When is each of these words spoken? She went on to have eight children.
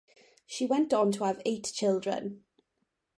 She 0.47 0.65
went 0.65 0.93
on 0.93 1.11
to 1.11 1.25
have 1.25 1.43
eight 1.45 1.71
children. 1.75 2.43